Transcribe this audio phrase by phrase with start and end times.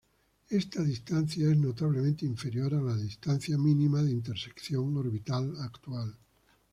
[0.49, 6.17] Esta distancia es notablemente inferior a la distancia mínima de intersección orbital actual.